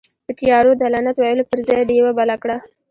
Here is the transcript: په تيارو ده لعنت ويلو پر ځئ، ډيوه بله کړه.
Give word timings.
په 0.25 0.31
تيارو 0.39 0.71
ده 0.79 0.85
لعنت 0.93 1.15
ويلو 1.19 1.47
پر 1.49 1.59
ځئ، 1.67 1.79
ډيوه 1.89 2.11
بله 2.19 2.35
کړه. 2.41 2.57